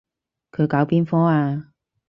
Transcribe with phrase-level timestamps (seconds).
[0.51, 1.67] 佢搞邊科啊？